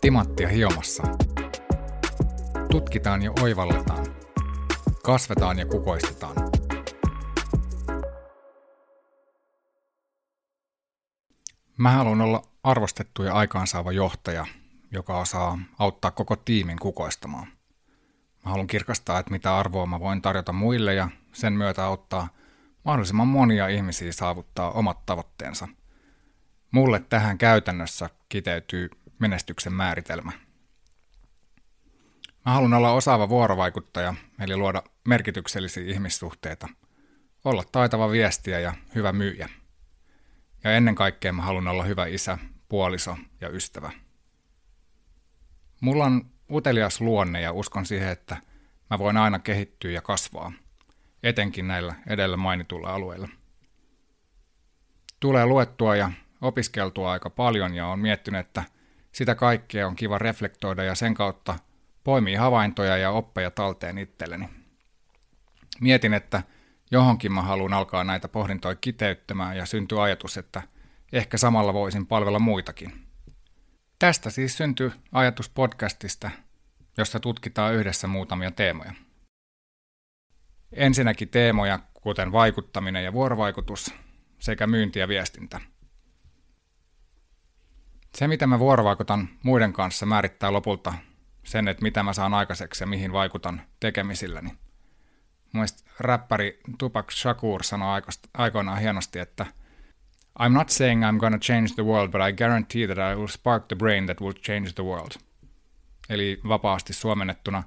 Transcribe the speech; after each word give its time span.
Timanttia 0.00 0.48
hiomassa. 0.48 1.02
Tutkitaan 2.70 3.22
ja 3.22 3.32
oivalletaan. 3.42 4.06
Kasvetaan 5.02 5.58
ja 5.58 5.66
kukoistetaan. 5.66 6.36
Mä 11.76 11.90
haluan 11.90 12.20
olla 12.20 12.42
arvostettu 12.62 13.22
ja 13.22 13.34
aikaansaava 13.34 13.92
johtaja, 13.92 14.46
joka 14.90 15.18
osaa 15.18 15.58
auttaa 15.78 16.10
koko 16.10 16.36
tiimin 16.36 16.78
kukoistamaan. 16.78 17.46
Mä 18.44 18.50
haluan 18.50 18.66
kirkastaa, 18.66 19.18
että 19.18 19.32
mitä 19.32 19.56
arvoa 19.56 19.86
mä 19.86 20.00
voin 20.00 20.22
tarjota 20.22 20.52
muille 20.52 20.94
ja 20.94 21.08
sen 21.32 21.52
myötä 21.52 21.84
auttaa 21.84 22.28
mahdollisimman 22.84 23.28
monia 23.28 23.68
ihmisiä 23.68 24.12
saavuttaa 24.12 24.70
omat 24.70 25.06
tavoitteensa. 25.06 25.68
Mulle 26.70 27.00
tähän 27.00 27.38
käytännössä 27.38 28.10
kiteytyy 28.28 28.90
menestyksen 29.20 29.72
määritelmä. 29.72 30.32
Mä 32.46 32.52
haluan 32.52 32.74
olla 32.74 32.92
osaava 32.92 33.28
vuorovaikuttaja, 33.28 34.14
eli 34.40 34.56
luoda 34.56 34.82
merkityksellisiä 35.08 35.84
ihmissuhteita, 35.86 36.68
olla 37.44 37.64
taitava 37.72 38.10
viestiä 38.10 38.60
ja 38.60 38.74
hyvä 38.94 39.12
myyjä. 39.12 39.48
Ja 40.64 40.72
ennen 40.72 40.94
kaikkea 40.94 41.32
mä 41.32 41.42
haluan 41.42 41.68
olla 41.68 41.84
hyvä 41.84 42.06
isä, 42.06 42.38
puoliso 42.68 43.16
ja 43.40 43.48
ystävä. 43.48 43.90
Mulla 45.80 46.04
on 46.04 46.30
utelias 46.50 47.00
luonne 47.00 47.40
ja 47.40 47.52
uskon 47.52 47.86
siihen, 47.86 48.08
että 48.08 48.36
mä 48.90 48.98
voin 48.98 49.16
aina 49.16 49.38
kehittyä 49.38 49.90
ja 49.90 50.02
kasvaa, 50.02 50.52
etenkin 51.22 51.68
näillä 51.68 51.94
edellä 52.06 52.36
mainituilla 52.36 52.94
alueilla. 52.94 53.28
Tulee 55.20 55.46
luettua 55.46 55.96
ja 55.96 56.10
opiskeltua 56.40 57.12
aika 57.12 57.30
paljon 57.30 57.74
ja 57.74 57.86
on 57.86 57.98
miettinyt, 57.98 58.40
että– 58.40 58.64
sitä 59.12 59.34
kaikkea 59.34 59.86
on 59.86 59.96
kiva 59.96 60.18
reflektoida 60.18 60.84
ja 60.84 60.94
sen 60.94 61.14
kautta 61.14 61.58
poimii 62.04 62.34
havaintoja 62.34 62.96
ja 62.96 63.10
oppeja 63.10 63.50
talteen 63.50 63.98
itselleni. 63.98 64.48
Mietin, 65.80 66.14
että 66.14 66.42
johonkin 66.90 67.32
mä 67.32 67.42
haluan 67.42 67.72
alkaa 67.72 68.04
näitä 68.04 68.28
pohdintoja 68.28 68.74
kiteyttämään 68.74 69.56
ja 69.56 69.66
syntyy 69.66 70.04
ajatus, 70.04 70.38
että 70.38 70.62
ehkä 71.12 71.38
samalla 71.38 71.74
voisin 71.74 72.06
palvella 72.06 72.38
muitakin. 72.38 73.06
Tästä 73.98 74.30
siis 74.30 74.56
syntyy 74.56 74.92
ajatus 75.12 75.48
podcastista, 75.48 76.30
jossa 76.96 77.20
tutkitaan 77.20 77.74
yhdessä 77.74 78.06
muutamia 78.06 78.50
teemoja. 78.50 78.92
Ensinnäkin 80.72 81.28
teemoja, 81.28 81.78
kuten 81.94 82.32
vaikuttaminen 82.32 83.04
ja 83.04 83.12
vuorovaikutus, 83.12 83.94
sekä 84.38 84.66
myynti 84.66 84.98
ja 84.98 85.08
viestintä– 85.08 85.60
se, 88.14 88.28
mitä 88.28 88.46
mä 88.46 88.58
vuorovaikutan 88.58 89.28
muiden 89.42 89.72
kanssa, 89.72 90.06
määrittää 90.06 90.52
lopulta 90.52 90.94
sen, 91.44 91.68
että 91.68 91.82
mitä 91.82 92.02
mä 92.02 92.12
saan 92.12 92.34
aikaiseksi 92.34 92.82
ja 92.82 92.86
mihin 92.86 93.12
vaikutan 93.12 93.62
tekemisilläni. 93.80 94.50
Mielestäni 95.52 95.90
räppäri 96.00 96.60
Tupac 96.78 97.10
Shakur 97.12 97.62
sanoi 97.62 98.02
aikoinaan 98.34 98.80
hienosti, 98.80 99.18
että 99.18 99.46
I'm 100.42 100.52
not 100.52 100.68
saying 100.68 101.04
I'm 101.04 101.18
gonna 101.18 101.38
change 101.38 101.68
the 101.74 101.84
world, 101.84 102.10
but 102.12 102.20
I 102.28 102.32
guarantee 102.32 102.86
that 102.86 103.12
I 103.12 103.16
will 103.16 103.26
spark 103.26 103.66
the 103.68 103.76
brain 103.76 104.06
that 104.06 104.20
will 104.20 104.32
change 104.32 104.72
the 104.72 104.84
world. 104.84 105.10
Eli 106.08 106.40
vapaasti 106.48 106.92
suomennettuna, 106.92 107.62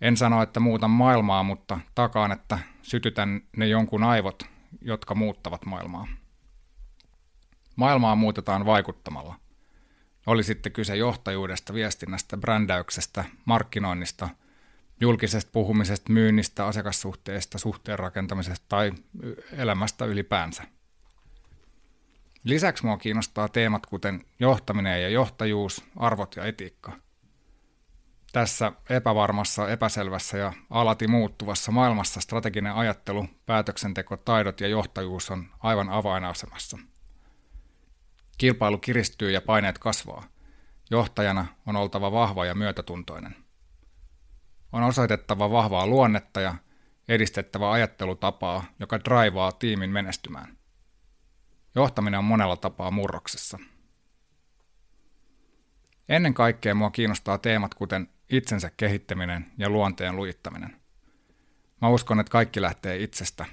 en 0.00 0.16
sano, 0.16 0.42
että 0.42 0.60
muutan 0.60 0.90
maailmaa, 0.90 1.42
mutta 1.42 1.80
takaan, 1.94 2.32
että 2.32 2.58
sytytän 2.82 3.40
ne 3.56 3.66
jonkun 3.66 4.04
aivot, 4.04 4.42
jotka 4.80 5.14
muuttavat 5.14 5.64
maailmaa. 5.64 6.06
Maailmaa 7.76 8.14
muutetaan 8.14 8.66
vaikuttamalla. 8.66 9.41
Oli 10.26 10.42
sitten 10.42 10.72
kyse 10.72 10.96
johtajuudesta, 10.96 11.74
viestinnästä, 11.74 12.36
brändäyksestä, 12.36 13.24
markkinoinnista, 13.44 14.28
julkisesta 15.00 15.50
puhumisesta, 15.52 16.12
myynnistä, 16.12 16.66
asiakassuhteesta, 16.66 17.58
suhteen 17.58 17.98
rakentamisesta 17.98 18.66
tai 18.68 18.92
elämästä 19.52 20.04
ylipäänsä. 20.04 20.62
Lisäksi 22.44 22.86
mua 22.86 22.96
kiinnostaa 22.96 23.48
teemat 23.48 23.86
kuten 23.86 24.24
johtaminen 24.38 25.02
ja 25.02 25.08
johtajuus, 25.08 25.84
arvot 25.96 26.36
ja 26.36 26.44
etiikka. 26.44 26.92
Tässä 28.32 28.72
epävarmassa, 28.88 29.68
epäselvässä 29.68 30.38
ja 30.38 30.52
alati 30.70 31.08
muuttuvassa 31.08 31.72
maailmassa 31.72 32.20
strateginen 32.20 32.74
ajattelu, 32.74 33.26
päätöksenteko, 33.46 34.16
taidot 34.16 34.60
ja 34.60 34.68
johtajuus 34.68 35.30
on 35.30 35.46
aivan 35.60 35.88
avainasemassa– 35.88 36.78
Kilpailu 38.38 38.78
kiristyy 38.78 39.30
ja 39.30 39.40
paineet 39.40 39.78
kasvaa. 39.78 40.24
Johtajana 40.90 41.46
on 41.66 41.76
oltava 41.76 42.12
vahva 42.12 42.46
ja 42.46 42.54
myötätuntoinen. 42.54 43.36
On 44.72 44.82
osoitettava 44.82 45.50
vahvaa 45.50 45.86
luonnetta 45.86 46.40
ja 46.40 46.54
edistettävä 47.08 47.70
ajattelutapaa, 47.72 48.64
joka 48.80 49.00
draivaa 49.04 49.52
tiimin 49.52 49.90
menestymään. 49.90 50.58
Johtaminen 51.74 52.18
on 52.18 52.24
monella 52.24 52.56
tapaa 52.56 52.90
murroksessa. 52.90 53.58
Ennen 56.08 56.34
kaikkea 56.34 56.74
mua 56.74 56.90
kiinnostaa 56.90 57.38
teemat 57.38 57.74
kuten 57.74 58.08
itsensä 58.30 58.70
kehittäminen 58.76 59.52
ja 59.58 59.70
luonteen 59.70 60.16
lujittaminen. 60.16 60.76
Mä 61.80 61.88
uskon, 61.88 62.20
että 62.20 62.30
kaikki 62.30 62.62
lähtee 62.62 63.02
itsestä. 63.02 63.46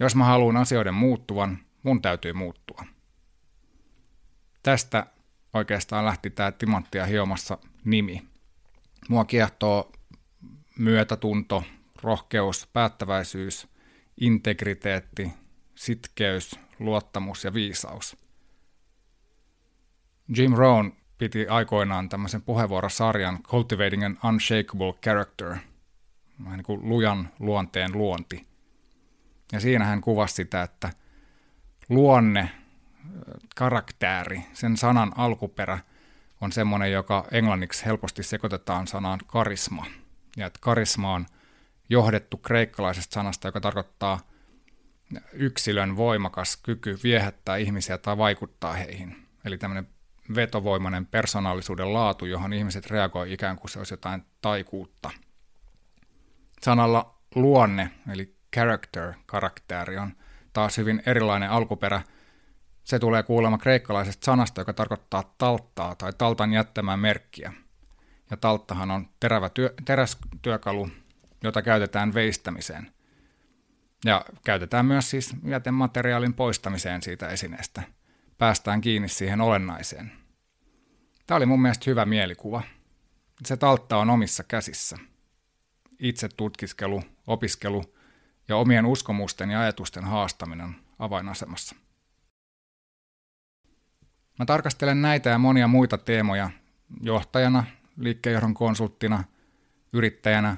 Jos 0.00 0.16
mä 0.16 0.24
haluan 0.24 0.56
asioiden 0.56 0.94
muuttuvan, 0.94 1.58
mun 1.82 2.02
täytyy 2.02 2.32
muuttua. 2.32 2.63
Tästä 4.64 5.06
oikeastaan 5.52 6.04
lähti 6.04 6.30
tämä 6.30 6.52
Timanttia 6.52 7.06
hiomassa 7.06 7.58
nimi. 7.84 8.22
Mua 9.08 9.24
kiehtoo 9.24 9.92
myötätunto, 10.78 11.64
rohkeus, 12.02 12.68
päättäväisyys, 12.72 13.68
integriteetti, 14.20 15.32
sitkeys, 15.74 16.60
luottamus 16.78 17.44
ja 17.44 17.54
viisaus. 17.54 18.16
Jim 20.36 20.52
Rohn 20.52 20.92
piti 21.18 21.46
aikoinaan 21.48 22.08
tämmöisen 22.08 22.42
puheenvuorosarjan 22.42 23.42
Cultivating 23.42 24.04
an 24.04 24.18
Unshakable 24.24 24.92
Character, 25.02 25.56
vähän 26.44 26.56
niin 26.58 26.64
kuin 26.64 26.88
lujan 26.88 27.32
luonteen 27.38 27.92
luonti. 27.92 28.46
Ja 29.52 29.60
siinä 29.60 29.84
hän 29.84 30.00
kuvasi 30.00 30.34
sitä, 30.34 30.62
että 30.62 30.90
luonne 31.88 32.63
karaktääri, 33.54 34.42
sen 34.52 34.76
sanan 34.76 35.12
alkuperä 35.16 35.78
on 36.40 36.52
semmoinen, 36.52 36.92
joka 36.92 37.24
englanniksi 37.30 37.84
helposti 37.84 38.22
sekoitetaan 38.22 38.86
sanaan 38.86 39.20
karisma. 39.26 39.86
Ja 40.36 40.46
että 40.46 40.58
karisma 40.62 41.14
on 41.14 41.26
johdettu 41.88 42.36
kreikkalaisesta 42.36 43.14
sanasta, 43.14 43.48
joka 43.48 43.60
tarkoittaa 43.60 44.20
yksilön 45.32 45.96
voimakas 45.96 46.56
kyky 46.56 46.98
viehättää 47.02 47.56
ihmisiä 47.56 47.98
tai 47.98 48.18
vaikuttaa 48.18 48.72
heihin. 48.72 49.26
Eli 49.44 49.58
tämmöinen 49.58 49.88
vetovoimainen 50.34 51.06
persoonallisuuden 51.06 51.92
laatu, 51.92 52.26
johon 52.26 52.52
ihmiset 52.52 52.86
reagoivat 52.86 53.32
ikään 53.32 53.56
kuin 53.56 53.70
se 53.70 53.78
olisi 53.78 53.92
jotain 53.92 54.24
taikuutta. 54.40 55.10
Sanalla 56.62 57.18
luonne, 57.34 57.90
eli 58.12 58.36
character, 58.54 59.12
karakteri, 59.26 59.98
on 59.98 60.12
taas 60.52 60.78
hyvin 60.78 61.02
erilainen 61.06 61.50
alkuperä– 61.50 62.02
se 62.84 62.98
tulee 62.98 63.22
kuulemma 63.22 63.58
kreikkalaisesta 63.58 64.24
sanasta, 64.24 64.60
joka 64.60 64.72
tarkoittaa 64.72 65.34
talttaa 65.38 65.94
tai 65.94 66.12
taltan 66.18 66.52
jättämään 66.52 66.98
merkkiä. 66.98 67.52
Ja 68.30 68.36
talttahan 68.36 68.90
on 68.90 69.08
terävä 69.20 69.48
työ, 69.48 69.74
terästyökalu, 69.84 70.88
jota 71.42 71.62
käytetään 71.62 72.14
veistämiseen. 72.14 72.90
Ja 74.04 74.24
käytetään 74.44 74.86
myös 74.86 75.10
siis 75.10 75.36
jätemateriaalin 75.44 76.34
poistamiseen 76.34 77.02
siitä 77.02 77.28
esineestä. 77.28 77.82
Päästään 78.38 78.80
kiinni 78.80 79.08
siihen 79.08 79.40
olennaiseen. 79.40 80.12
Tämä 81.26 81.36
oli 81.36 81.46
mun 81.46 81.62
mielestä 81.62 81.90
hyvä 81.90 82.04
mielikuva. 82.04 82.62
Se 83.44 83.56
taltta 83.56 83.96
on 83.96 84.10
omissa 84.10 84.44
käsissä. 84.44 84.96
Itse 85.98 86.28
tutkiskelu, 86.36 87.02
opiskelu 87.26 87.94
ja 88.48 88.56
omien 88.56 88.86
uskomusten 88.86 89.50
ja 89.50 89.60
ajatusten 89.60 90.04
haastaminen 90.04 90.76
avainasemassa. 90.98 91.76
Mä 94.38 94.44
tarkastelen 94.44 95.02
näitä 95.02 95.30
ja 95.30 95.38
monia 95.38 95.68
muita 95.68 95.98
teemoja 95.98 96.50
johtajana, 97.00 97.64
liikkeenjohdon 97.96 98.54
konsulttina, 98.54 99.24
yrittäjänä, 99.92 100.56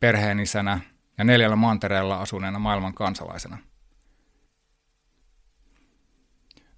perheenisänä 0.00 0.80
ja 1.18 1.24
neljällä 1.24 1.56
mantereella 1.56 2.20
asuneena 2.20 2.58
maailman 2.58 2.94
kansalaisena. 2.94 3.58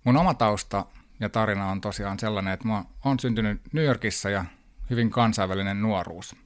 Mun 0.05 0.17
oma 0.17 0.35
tausta 0.35 0.87
ja 1.21 1.29
tarina 1.29 1.71
on 1.71 1.81
tosiaan 1.81 2.19
sellainen, 2.19 2.53
että 2.53 2.69
mä 2.69 2.85
oon 3.05 3.19
syntynyt 3.19 3.61
New 3.73 3.85
Yorkissa 3.85 4.31
ja 4.31 4.45
hyvin 4.91 5.11
kansainvälinen 5.11 5.83
nuoruus. 5.83 6.37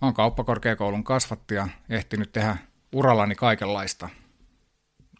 Mä 0.00 0.06
oon 0.06 0.14
kauppakorkeakoulun 0.14 1.04
kasvattaja, 1.04 1.68
ehtinyt 1.88 2.32
tehdä 2.32 2.56
urallani 2.92 3.34
kaikenlaista. 3.34 4.08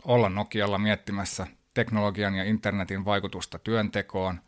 Olla 0.05 0.29
Nokialla 0.29 0.79
miettimässä 0.79 1.47
teknologian 1.75 2.35
ja 2.35 2.45
internetin 2.45 3.05
vaikutusta 3.05 3.59
työntekoon, 3.59 4.41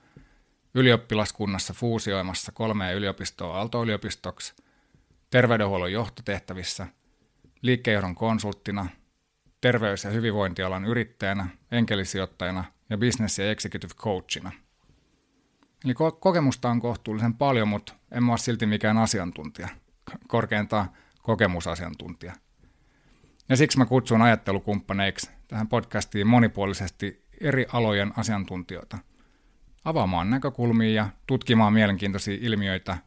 ylioppilaskunnassa 0.75 1.75
fuusioimassa 1.75 2.53
kolmea 2.53 2.93
yliopistoa 2.93 3.57
Aalto-yliopistoksi, 3.57 4.55
terveydenhuollon 5.31 5.93
johtotehtävissä, 5.93 6.87
liikkeenjohdon 7.63 8.15
konsulttina, 8.15 8.87
terveys- 9.61 10.05
ja 10.05 10.11
hyvinvointialan 10.11 10.85
yrittäjänä, 10.85 11.49
enkelisijoittajana 11.71 12.65
ja 12.91 12.97
business- 12.97 13.39
ja 13.39 13.51
executive 13.51 13.95
coachina. 13.95 14.53
Eli 15.85 15.93
ko- 15.93 16.17
kokemusta 16.21 16.71
on 16.71 16.81
kohtuullisen 16.81 17.35
paljon, 17.35 17.69
mutta 17.69 17.95
en 18.11 18.31
ole 18.31 18.39
silti 18.39 18.67
mikään 18.67 18.99
asiantuntija. 18.99 19.69
Korkeintaan 20.29 20.91
kokemusasiantuntija. 21.23 22.33
Ja 23.49 23.57
siksi 23.57 23.79
mä 23.79 23.87
kutsun 23.87 24.23
ajattelukumppaneiksi 24.23 25.31
tähän 25.49 25.69
podcastiin 25.69 26.27
monipuolisesti 26.27 27.25
eri 27.41 27.67
alojen 27.73 28.13
asiantuntijoita– 28.17 28.99
avaamaan 29.85 30.31
näkökulmia 30.31 30.95
ja 30.95 31.09
tutkimaan 31.27 31.73
mielenkiintoisia 31.73 32.39
ilmiöitä, 32.41 32.99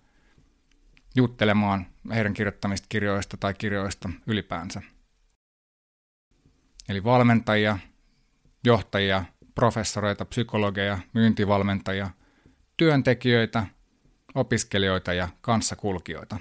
juttelemaan 1.15 1.87
heidän 2.13 2.33
kirjoittamista 2.33 2.85
kirjoista 2.89 3.37
tai 3.37 3.53
kirjoista 3.53 4.09
ylipäänsä. 4.27 4.81
Eli 6.89 7.03
valmentajia, 7.03 7.77
johtajia, 8.63 9.25
professoreita, 9.55 10.25
psykologeja, 10.25 10.99
myyntivalmentajia, 11.13 12.09
työntekijöitä, 12.77 13.65
opiskelijoita 14.35 15.13
ja 15.13 15.29
kanssakulkijoita. 15.41 16.37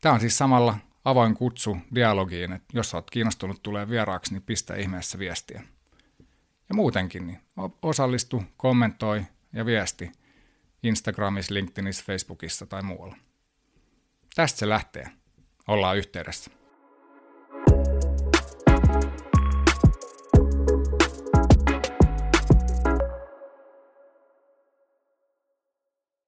Tämä 0.00 0.12
on 0.12 0.20
siis 0.20 0.38
samalla 0.38 0.76
avoin 1.06 1.34
kutsu 1.34 1.76
dialogiin, 1.94 2.52
että 2.52 2.66
jos 2.72 2.94
olet 2.94 3.10
kiinnostunut 3.10 3.62
tulee 3.62 3.88
vieraaksi, 3.88 4.32
niin 4.32 4.42
pistä 4.42 4.74
ihmeessä 4.74 5.18
viestiä. 5.18 5.62
Ja 6.68 6.74
muutenkin, 6.74 7.26
niin 7.26 7.40
osallistu, 7.82 8.44
kommentoi 8.56 9.22
ja 9.52 9.66
viesti 9.66 10.12
Instagramissa, 10.82 11.54
LinkedInissä, 11.54 12.04
Facebookissa 12.04 12.66
tai 12.66 12.82
muualla. 12.82 13.16
Tästä 14.34 14.58
se 14.58 14.68
lähtee. 14.68 15.06
Ollaan 15.66 15.96
yhteydessä. 15.96 16.50